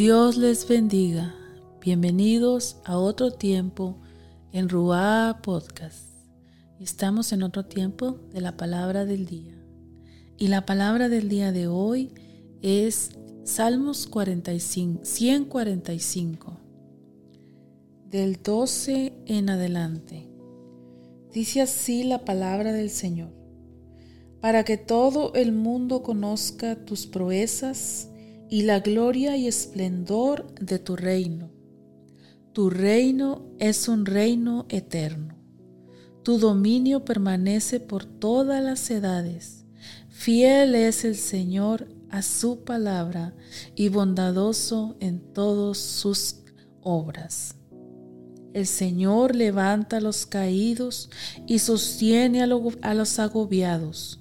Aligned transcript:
Dios 0.00 0.38
les 0.38 0.66
bendiga. 0.66 1.34
Bienvenidos 1.82 2.78
a 2.86 2.96
otro 2.96 3.32
tiempo 3.32 3.98
en 4.50 4.70
Ruá 4.70 5.40
Podcast. 5.42 6.06
Estamos 6.80 7.34
en 7.34 7.42
otro 7.42 7.66
tiempo 7.66 8.18
de 8.32 8.40
la 8.40 8.56
palabra 8.56 9.04
del 9.04 9.26
día. 9.26 9.62
Y 10.38 10.48
la 10.48 10.64
palabra 10.64 11.10
del 11.10 11.28
día 11.28 11.52
de 11.52 11.66
hoy 11.66 12.14
es 12.62 13.10
Salmos 13.44 14.06
45, 14.06 15.04
145, 15.04 16.56
del 18.06 18.42
12 18.42 19.12
en 19.26 19.50
adelante. 19.50 20.30
Dice 21.30 21.60
así 21.60 22.04
la 22.04 22.24
palabra 22.24 22.72
del 22.72 22.88
Señor, 22.88 23.34
para 24.40 24.64
que 24.64 24.78
todo 24.78 25.34
el 25.34 25.52
mundo 25.52 26.02
conozca 26.02 26.86
tus 26.86 27.06
proezas 27.06 28.08
y 28.50 28.62
la 28.62 28.80
gloria 28.80 29.36
y 29.36 29.46
esplendor 29.46 30.52
de 30.56 30.80
tu 30.80 30.96
reino. 30.96 31.50
Tu 32.52 32.68
reino 32.68 33.46
es 33.60 33.86
un 33.86 34.04
reino 34.04 34.66
eterno. 34.68 35.38
Tu 36.24 36.36
dominio 36.38 37.04
permanece 37.04 37.78
por 37.78 38.04
todas 38.04 38.62
las 38.62 38.90
edades. 38.90 39.64
Fiel 40.08 40.74
es 40.74 41.04
el 41.04 41.16
Señor 41.16 41.88
a 42.10 42.22
su 42.22 42.64
palabra 42.64 43.34
y 43.76 43.88
bondadoso 43.88 44.96
en 44.98 45.20
todas 45.32 45.78
sus 45.78 46.40
obras. 46.82 47.54
El 48.52 48.66
Señor 48.66 49.36
levanta 49.36 49.98
a 49.98 50.00
los 50.00 50.26
caídos 50.26 51.08
y 51.46 51.60
sostiene 51.60 52.42
a, 52.42 52.48
a 52.82 52.94
los 52.94 53.18
agobiados. 53.20 54.20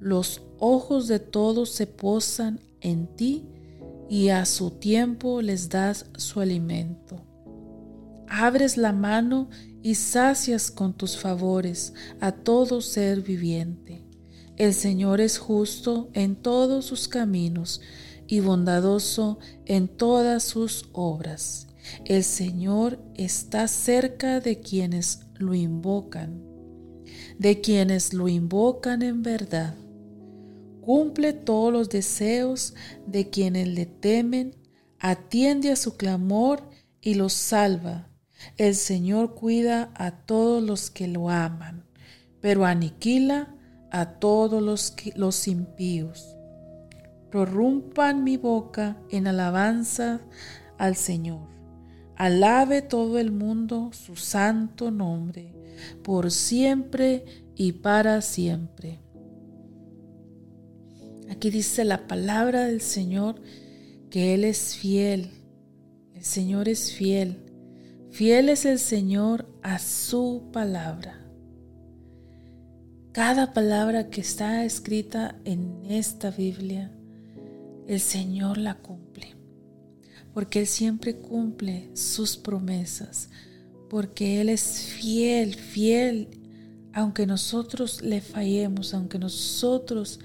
Los 0.00 0.40
ojos 0.58 1.06
de 1.06 1.18
todos 1.18 1.70
se 1.70 1.86
posan 1.86 2.60
en 2.80 3.14
ti 3.14 3.46
y 4.08 4.30
a 4.30 4.44
su 4.44 4.70
tiempo 4.70 5.42
les 5.42 5.68
das 5.68 6.06
su 6.16 6.40
alimento. 6.40 7.24
Abres 8.28 8.76
la 8.76 8.92
mano 8.92 9.48
y 9.82 9.94
sacias 9.94 10.70
con 10.70 10.94
tus 10.94 11.16
favores 11.16 11.94
a 12.20 12.32
todo 12.32 12.80
ser 12.80 13.22
viviente. 13.22 14.04
El 14.56 14.74
Señor 14.74 15.20
es 15.20 15.38
justo 15.38 16.10
en 16.14 16.36
todos 16.36 16.84
sus 16.84 17.08
caminos 17.08 17.80
y 18.26 18.40
bondadoso 18.40 19.38
en 19.66 19.88
todas 19.88 20.42
sus 20.42 20.88
obras. 20.92 21.68
El 22.04 22.24
Señor 22.24 22.98
está 23.14 23.68
cerca 23.68 24.40
de 24.40 24.60
quienes 24.60 25.20
lo 25.36 25.54
invocan, 25.54 26.42
de 27.38 27.60
quienes 27.60 28.12
lo 28.12 28.28
invocan 28.28 29.02
en 29.02 29.22
verdad 29.22 29.74
cumple 30.88 31.34
todos 31.34 31.70
los 31.70 31.90
deseos 31.90 32.74
de 33.06 33.28
quienes 33.28 33.68
le 33.68 33.84
temen, 33.84 34.56
atiende 34.98 35.70
a 35.70 35.76
su 35.76 35.98
clamor 35.98 36.62
y 37.02 37.12
los 37.12 37.34
salva. 37.34 38.08
El 38.56 38.74
Señor 38.74 39.34
cuida 39.34 39.90
a 39.94 40.12
todos 40.12 40.62
los 40.62 40.90
que 40.90 41.06
lo 41.06 41.28
aman, 41.28 41.84
pero 42.40 42.64
aniquila 42.64 43.54
a 43.90 44.18
todos 44.18 44.62
los, 44.62 44.96
los 45.14 45.46
impíos. 45.46 46.34
Prorrumpan 47.30 48.24
mi 48.24 48.38
boca 48.38 48.96
en 49.10 49.26
alabanza 49.26 50.22
al 50.78 50.96
Señor. 50.96 51.50
Alabe 52.16 52.80
todo 52.80 53.18
el 53.18 53.30
mundo 53.30 53.90
su 53.92 54.16
santo 54.16 54.90
nombre, 54.90 55.54
por 56.02 56.30
siempre 56.30 57.26
y 57.54 57.72
para 57.72 58.22
siempre. 58.22 59.02
Aquí 61.30 61.50
dice 61.50 61.84
la 61.84 62.06
palabra 62.06 62.64
del 62.64 62.80
Señor 62.80 63.40
que 64.10 64.34
Él 64.34 64.44
es 64.44 64.76
fiel. 64.76 65.30
El 66.14 66.24
Señor 66.24 66.68
es 66.68 66.92
fiel. 66.92 67.36
Fiel 68.10 68.48
es 68.48 68.64
el 68.64 68.78
Señor 68.78 69.46
a 69.62 69.78
su 69.78 70.48
palabra. 70.52 71.24
Cada 73.12 73.52
palabra 73.52 74.10
que 74.10 74.20
está 74.20 74.64
escrita 74.64 75.36
en 75.44 75.82
esta 75.88 76.30
Biblia, 76.30 76.90
el 77.86 78.00
Señor 78.00 78.58
la 78.58 78.76
cumple. 78.76 79.34
Porque 80.32 80.60
Él 80.60 80.66
siempre 80.66 81.16
cumple 81.16 81.90
sus 81.94 82.36
promesas. 82.36 83.28
Porque 83.90 84.40
Él 84.40 84.48
es 84.48 84.82
fiel, 84.82 85.54
fiel. 85.54 86.28
Aunque 86.92 87.26
nosotros 87.26 88.02
le 88.02 88.20
fallemos, 88.20 88.94
aunque 88.94 89.18
nosotros 89.18 90.20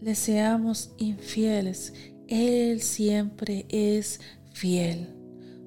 le 0.00 0.14
seamos 0.14 0.92
infieles, 0.98 1.92
Él 2.28 2.82
siempre 2.82 3.66
es 3.68 4.20
fiel, 4.52 5.14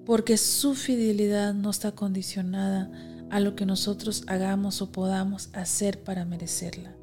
porque 0.06 0.38
su 0.38 0.76
fidelidad 0.76 1.54
no 1.54 1.70
está 1.70 1.94
condicionada 1.94 2.92
a 3.30 3.40
lo 3.40 3.56
que 3.56 3.66
nosotros 3.66 4.24
hagamos 4.28 4.82
o 4.82 4.92
podamos 4.92 5.50
hacer 5.54 6.04
para 6.04 6.26
merecerla, 6.26 6.96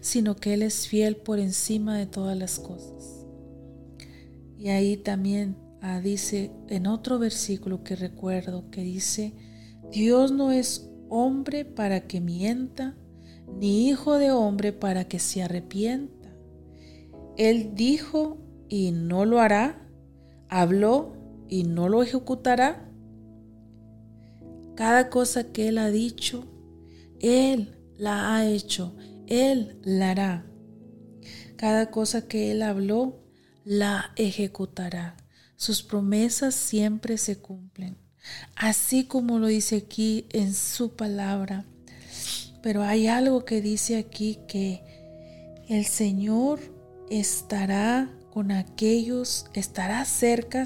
sino 0.00 0.36
que 0.36 0.54
Él 0.54 0.62
es 0.62 0.88
fiel 0.88 1.16
por 1.16 1.38
encima 1.38 1.96
de 1.96 2.06
todas 2.06 2.36
las 2.36 2.58
cosas. 2.58 3.24
Y 4.58 4.68
ahí 4.70 4.96
también 4.96 5.56
ah, 5.80 6.00
dice 6.00 6.50
en 6.68 6.86
otro 6.86 7.18
versículo 7.18 7.84
que 7.84 7.94
recuerdo 7.94 8.70
que 8.70 8.82
dice, 8.82 9.34
Dios 9.92 10.32
no 10.32 10.50
es 10.50 10.90
hombre 11.08 11.64
para 11.64 12.06
que 12.06 12.20
mienta, 12.20 12.96
ni 13.60 13.88
hijo 13.88 14.18
de 14.18 14.32
hombre 14.32 14.72
para 14.72 15.04
que 15.04 15.18
se 15.18 15.42
arrepienta. 15.42 16.15
Él 17.36 17.74
dijo 17.74 18.38
y 18.68 18.92
no 18.92 19.24
lo 19.24 19.40
hará, 19.40 19.86
habló 20.48 21.16
y 21.48 21.64
no 21.64 21.88
lo 21.88 22.02
ejecutará. 22.02 22.88
Cada 24.74 25.10
cosa 25.10 25.44
que 25.52 25.68
Él 25.68 25.78
ha 25.78 25.90
dicho, 25.90 26.46
Él 27.20 27.76
la 27.96 28.34
ha 28.34 28.46
hecho, 28.46 28.94
Él 29.26 29.78
la 29.82 30.10
hará. 30.10 30.46
Cada 31.56 31.90
cosa 31.90 32.28
que 32.28 32.50
Él 32.52 32.62
habló, 32.62 33.22
la 33.64 34.12
ejecutará. 34.16 35.16
Sus 35.56 35.82
promesas 35.82 36.54
siempre 36.54 37.16
se 37.16 37.38
cumplen, 37.38 37.96
así 38.54 39.04
como 39.04 39.38
lo 39.38 39.46
dice 39.46 39.76
aquí 39.76 40.26
en 40.30 40.54
su 40.54 40.94
palabra. 40.94 41.64
Pero 42.62 42.82
hay 42.82 43.06
algo 43.06 43.44
que 43.44 43.60
dice 43.60 43.96
aquí 43.96 44.38
que 44.46 44.82
el 45.68 45.84
Señor 45.84 46.60
estará 47.10 48.10
con 48.30 48.50
aquellos, 48.50 49.46
estará 49.54 50.04
cerca 50.04 50.64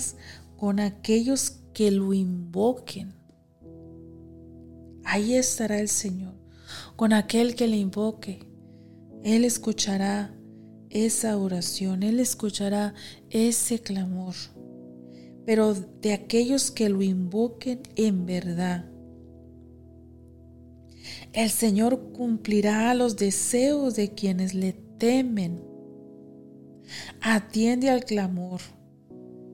con 0.57 0.81
aquellos 0.81 1.61
que 1.73 1.91
lo 1.91 2.13
invoquen. 2.13 3.15
Ahí 5.05 5.35
estará 5.35 5.81
el 5.81 5.89
Señor, 5.89 6.35
con 6.97 7.13
aquel 7.13 7.55
que 7.55 7.67
le 7.67 7.77
invoque. 7.77 8.41
Él 9.23 9.45
escuchará 9.45 10.35
esa 10.91 11.37
oración, 11.39 12.03
Él 12.03 12.21
escuchará 12.21 12.95
ese 13.31 13.79
clamor. 13.81 14.35
Pero 15.47 15.75
de 15.75 16.13
aquellos 16.13 16.71
que 16.71 16.89
lo 16.89 17.03
invoquen 17.03 17.81
en 17.97 18.27
verdad. 18.27 18.87
El 21.33 21.51
Señor 21.51 22.13
cumplirá 22.13 22.93
los 22.95 23.17
deseos 23.17 23.95
de 23.95 24.13
quienes 24.15 24.55
le 24.55 24.73
temen 24.73 25.70
atiende 27.21 27.91
al 27.91 28.05
clamor. 28.05 28.61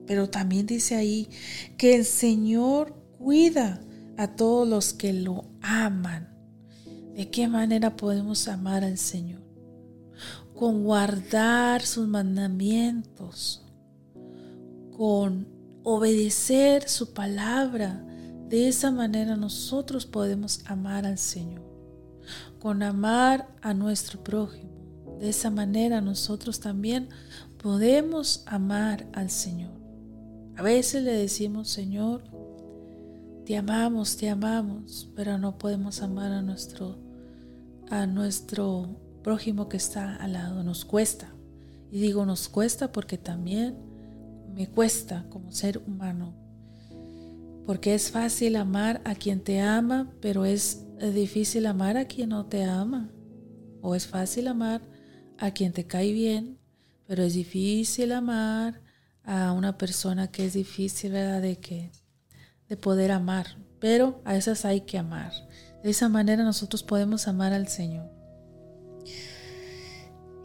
Pero 0.05 0.29
también 0.29 0.65
dice 0.65 0.95
ahí 0.95 1.29
que 1.77 1.95
el 1.95 2.05
Señor 2.05 2.95
cuida 3.17 3.81
a 4.17 4.35
todos 4.35 4.67
los 4.67 4.93
que 4.93 5.13
lo 5.13 5.45
aman. 5.61 6.29
¿De 7.13 7.29
qué 7.29 7.47
manera 7.47 7.97
podemos 7.97 8.47
amar 8.47 8.83
al 8.83 8.97
Señor? 8.97 9.41
Con 10.55 10.83
guardar 10.83 11.81
sus 11.81 12.07
mandamientos, 12.07 13.63
con 14.95 15.47
obedecer 15.83 16.87
su 16.87 17.13
palabra. 17.13 18.03
De 18.49 18.67
esa 18.67 18.91
manera 18.91 19.35
nosotros 19.35 20.05
podemos 20.05 20.61
amar 20.65 21.05
al 21.05 21.17
Señor, 21.17 21.63
con 22.59 22.81
amar 22.81 23.47
a 23.61 23.73
nuestro 23.73 24.23
prójimo. 24.23 24.76
De 25.19 25.29
esa 25.29 25.49
manera 25.49 26.01
nosotros 26.01 26.59
también 26.59 27.09
podemos 27.57 28.43
amar 28.45 29.07
al 29.13 29.29
Señor. 29.29 29.71
A 30.55 30.61
veces 30.61 31.03
le 31.03 31.13
decimos, 31.13 31.69
Señor, 31.69 32.23
te 33.45 33.57
amamos, 33.57 34.17
te 34.17 34.29
amamos, 34.29 35.09
pero 35.15 35.37
no 35.37 35.57
podemos 35.57 36.01
amar 36.01 36.31
a 36.31 36.41
nuestro, 36.41 36.97
a 37.89 38.05
nuestro 38.05 38.99
prójimo 39.23 39.69
que 39.69 39.77
está 39.77 40.15
al 40.15 40.33
lado. 40.33 40.63
Nos 40.63 40.85
cuesta. 40.85 41.33
Y 41.91 41.99
digo 41.99 42.25
nos 42.25 42.49
cuesta 42.49 42.91
porque 42.91 43.17
también 43.17 43.77
me 44.53 44.67
cuesta 44.67 45.25
como 45.29 45.51
ser 45.51 45.81
humano. 45.87 46.33
Porque 47.65 47.93
es 47.93 48.11
fácil 48.11 48.55
amar 48.55 49.01
a 49.05 49.15
quien 49.15 49.41
te 49.41 49.61
ama, 49.61 50.11
pero 50.21 50.45
es 50.45 50.85
difícil 51.13 51.65
amar 51.65 51.97
a 51.97 52.05
quien 52.05 52.29
no 52.29 52.45
te 52.45 52.63
ama. 52.63 53.09
O 53.81 53.95
es 53.95 54.07
fácil 54.07 54.47
amar 54.47 54.81
a 55.37 55.51
quien 55.51 55.73
te 55.73 55.85
cae 55.85 56.11
bien, 56.11 56.57
pero 57.07 57.23
es 57.23 57.33
difícil 57.33 58.11
amar 58.11 58.81
a 59.23 59.51
una 59.51 59.77
persona 59.77 60.31
que 60.31 60.45
es 60.45 60.53
difícil, 60.53 61.11
¿verdad? 61.11 61.41
De 61.41 61.57
que 61.57 61.91
de 62.69 62.77
poder 62.77 63.11
amar, 63.11 63.57
pero 63.79 64.21
a 64.25 64.35
esas 64.35 64.65
hay 64.65 64.81
que 64.81 64.97
amar. 64.97 65.31
De 65.83 65.89
esa 65.89 66.09
manera 66.09 66.43
nosotros 66.43 66.83
podemos 66.83 67.27
amar 67.27 67.53
al 67.53 67.67
Señor. 67.67 68.09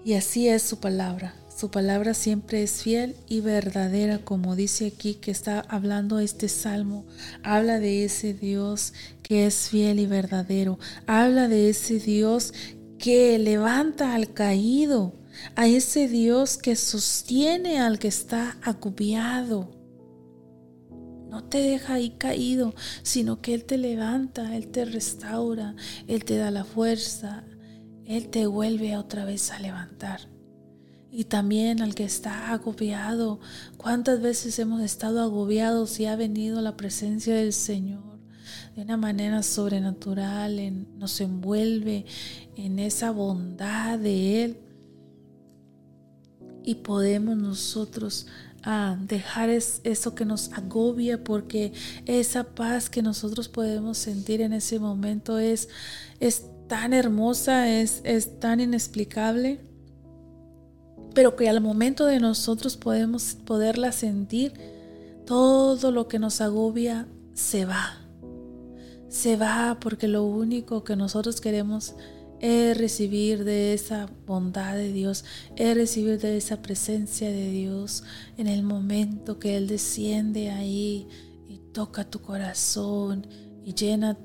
Y 0.05 0.15
así 0.15 0.49
es 0.49 0.63
su 0.63 0.81
palabra. 0.81 1.35
Su 1.57 1.71
palabra 1.71 2.15
siempre 2.15 2.63
es 2.63 2.83
fiel 2.83 3.15
y 3.29 3.41
verdadera, 3.41 4.19
como 4.19 4.57
dice 4.57 4.87
aquí 4.89 5.15
que 5.15 5.31
está 5.31 5.61
hablando 5.61 6.19
este 6.19 6.49
salmo. 6.49 7.05
Habla 7.45 7.79
de 7.79 8.05
ese 8.05 8.35
Dios 8.35 8.95
que 9.23 9.47
es 9.47 9.69
fiel 9.69 10.01
y 10.01 10.07
verdadero. 10.07 10.79
Habla 11.07 11.47
de 11.47 11.69
ese 11.69 12.01
Dios 12.01 12.53
que 13.03 13.37
levanta 13.37 14.15
al 14.15 14.33
caído, 14.33 15.13
a 15.57 15.67
ese 15.67 16.07
Dios 16.07 16.57
que 16.57 16.77
sostiene 16.77 17.81
al 17.81 17.99
que 17.99 18.07
está 18.07 18.57
acupiado. 18.63 19.73
No 21.29 21.43
te 21.43 21.59
deja 21.59 21.95
ahí 21.95 22.11
caído, 22.11 22.77
sino 23.03 23.41
que 23.43 23.55
Él 23.55 23.65
te 23.65 23.77
levanta, 23.77 24.57
Él 24.57 24.69
te 24.69 24.85
restaura, 24.85 25.75
Él 26.07 26.25
te 26.25 26.37
da 26.37 26.53
la 26.53 26.63
fuerza, 26.63 27.45
Él 28.05 28.29
te 28.29 28.47
vuelve 28.47 28.97
otra 28.97 29.25
vez 29.25 29.51
a 29.51 29.59
levantar. 29.59 30.21
Y 31.11 31.25
también 31.25 31.83
al 31.83 31.97
que 31.97 32.05
está 32.05 32.53
agobiado, 32.53 33.41
¿cuántas 33.79 34.23
veces 34.23 34.57
hemos 34.61 34.81
estado 34.81 35.23
agobiados 35.23 35.99
y 35.99 36.07
ha 36.07 36.15
venido 36.15 36.61
la 36.61 36.77
presencia 36.77 37.35
del 37.35 37.53
Señor 37.53 38.12
de 38.75 38.83
una 38.83 38.97
manera 38.97 39.43
sobrenatural, 39.43 40.87
nos 40.97 41.21
envuelve 41.21 42.07
en 42.57 42.79
esa 42.79 43.11
bondad 43.11 43.99
de 43.99 44.45
Él? 44.45 44.57
Y 46.65 46.77
podemos 46.77 47.37
nosotros 47.37 48.27
ah, 48.63 48.97
dejar 49.01 49.51
eso 49.51 50.15
que 50.15 50.25
nos 50.25 50.53
agobia 50.53 51.23
porque 51.23 51.73
esa 52.07 52.45
paz 52.45 52.89
que 52.89 53.03
nosotros 53.03 53.49
podemos 53.49 53.99
sentir 53.99 54.41
en 54.41 54.53
ese 54.53 54.79
momento 54.79 55.39
es, 55.39 55.69
es 56.21 56.47
tan 56.69 56.93
hermosa, 56.93 57.69
es, 57.69 58.01
es 58.05 58.39
tan 58.39 58.61
inexplicable 58.61 59.61
pero 61.15 61.37
que 61.37 61.49
al 61.49 61.61
momento 61.61 62.07
de 62.07 62.21
nosotros 62.21 62.77
podemos 62.77 63.37
poderla 63.45 63.93
sentir, 63.93 64.53
todo 65.27 65.91
lo 65.91 66.09
que 66.09 66.19
nos 66.19 66.41
agobia 66.41 67.07
se 67.35 67.65
va. 67.65 68.02
Se 69.13 69.37
va 69.37 69.77
porque 69.79 70.09
lo 70.09 70.25
único 70.25 70.85
que 70.85 70.97
nosotros 70.97 71.43
queremos 71.43 71.95
es 72.41 72.79
recibir 72.79 73.45
de 73.45 73.75
esa 73.75 74.07
bondad 74.27 74.75
de 74.75 74.91
Dios, 74.91 75.27
es 75.55 75.77
recibir 75.77 76.19
de 76.19 76.39
esa 76.39 76.63
presencia 76.63 77.31
de 77.31 77.51
Dios 77.51 78.05
en 78.39 78.47
el 78.47 78.63
momento 78.63 79.39
que 79.39 79.59
Él 79.59 79.67
desciende 79.67 80.51
ahí 80.51 81.09
y 81.47 81.59
toca 81.75 82.09
tu 82.09 82.23
corazón 82.23 83.27
y 83.63 83.75
llena, 83.75 84.17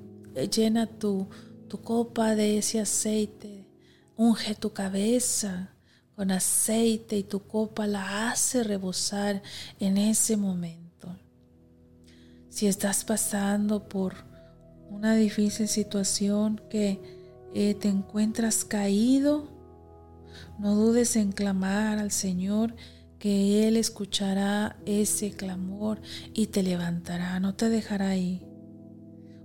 llena 0.55 0.87
tu, 0.87 1.27
tu 1.67 1.81
copa 1.81 2.33
de 2.33 2.57
ese 2.57 2.79
aceite, 2.79 3.67
unge 4.15 4.55
tu 4.55 4.71
cabeza 4.71 5.75
con 6.15 6.31
aceite 6.31 7.17
y 7.17 7.23
tu 7.23 7.45
copa 7.45 7.87
la 7.87 8.31
hace 8.31 8.63
rebosar 8.63 9.43
en 9.81 9.97
ese 9.97 10.37
momento. 10.37 11.13
Si 12.47 12.67
estás 12.67 13.03
pasando 13.03 13.89
por 13.89 14.36
una 14.89 15.15
difícil 15.15 15.67
situación 15.67 16.61
que 16.69 16.99
eh, 17.53 17.75
te 17.75 17.87
encuentras 17.87 18.65
caído, 18.65 19.49
no 20.59 20.75
dudes 20.75 21.15
en 21.15 21.31
clamar 21.31 21.97
al 21.97 22.11
Señor 22.11 22.75
que 23.19 23.67
Él 23.67 23.77
escuchará 23.77 24.77
ese 24.85 25.31
clamor 25.31 26.01
y 26.33 26.47
te 26.47 26.63
levantará, 26.63 27.39
no 27.39 27.55
te 27.55 27.69
dejará 27.69 28.09
ahí. 28.09 28.45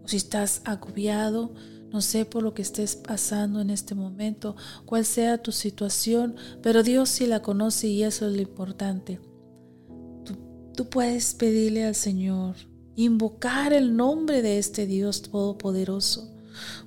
O 0.05 0.09
si 0.09 0.17
estás 0.17 0.63
agobiado, 0.65 1.55
no 1.93 2.01
sé 2.01 2.25
por 2.25 2.43
lo 2.43 2.55
que 2.55 2.63
estés 2.63 2.97
pasando 2.97 3.61
en 3.61 3.71
este 3.71 3.95
momento, 3.95 4.57
cuál 4.87 5.05
sea 5.05 5.43
tu 5.43 5.53
situación, 5.53 6.37
pero 6.63 6.83
Dios 6.83 7.11
sí 7.11 7.27
la 7.27 7.43
conoce 7.43 7.87
y 7.89 8.03
eso 8.03 8.29
es 8.29 8.35
lo 8.35 8.43
importante. 8.43 9.21
Tú, 10.75 10.89
puedes 10.89 11.35
pedirle 11.35 11.85
al 11.85 11.95
Señor, 11.95 12.57
invocar 12.97 13.73
el 13.73 13.97
nombre 13.97 14.43
de 14.43 14.59
este 14.59 14.87
Dios 14.87 15.23
Todopoderoso, 15.23 16.31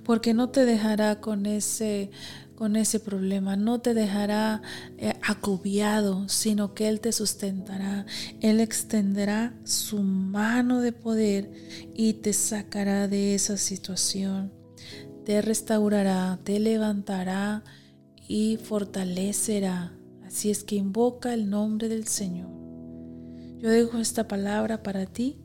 porque 0.04 0.34
no 0.34 0.50
te 0.50 0.66
dejará 0.66 1.20
con 1.22 1.46
ese 1.46 2.12
con 2.56 2.78
ese 2.78 3.02
problema, 3.02 3.58
no 3.58 3.82
te 3.82 3.94
dejará 3.94 4.62
eh, 4.98 5.14
agobiado, 5.22 6.30
sino 6.30 6.74
que 6.74 6.88
Él 6.88 7.02
te 7.02 7.12
sustentará, 7.12 8.06
Él 8.40 8.62
extenderá 8.62 9.54
su 9.66 10.02
mano 10.02 10.80
de 10.80 10.94
poder 10.94 11.52
y 11.94 12.14
te 12.14 12.32
sacará 12.32 13.10
de 13.10 13.36
esa 13.36 13.58
situación 13.58 14.54
te 15.26 15.42
restaurará, 15.42 16.40
te 16.44 16.60
levantará 16.60 17.64
y 18.28 18.58
fortalecerá. 18.58 19.98
Así 20.26 20.52
es 20.52 20.64
que 20.64 20.76
invoca 20.76 21.34
el 21.34 21.50
nombre 21.50 21.90
del 21.90 22.08
Señor. 22.08 22.50
Yo 23.58 23.70
dejo 23.70 23.98
esta 23.98 24.28
palabra 24.28 24.84
para 24.84 25.08
ti 25.08 25.42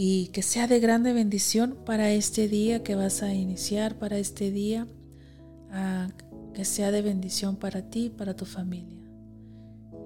y 0.00 0.28
que 0.28 0.42
sea 0.42 0.68
de 0.68 0.78
grande 0.78 1.12
bendición 1.12 1.76
para 1.84 2.12
este 2.12 2.46
día 2.46 2.84
que 2.84 2.94
vas 2.94 3.24
a 3.24 3.34
iniciar, 3.34 3.98
para 3.98 4.16
este 4.16 4.52
día, 4.52 4.86
ah, 5.72 6.06
que 6.54 6.64
sea 6.64 6.92
de 6.92 7.02
bendición 7.02 7.56
para 7.56 7.90
ti 7.90 8.08
para 8.08 8.36
tu 8.36 8.44
familia. 8.44 9.10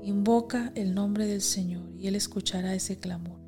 Invoca 0.02 0.72
el 0.76 0.94
nombre 0.94 1.26
del 1.26 1.42
Señor 1.42 1.92
y 1.98 2.06
Él 2.06 2.14
escuchará 2.14 2.74
ese 2.74 2.98
clamor. 3.00 3.38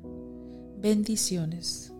Bendiciones. 0.79 1.94